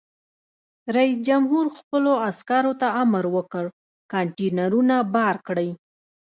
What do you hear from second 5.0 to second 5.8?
بار کړئ!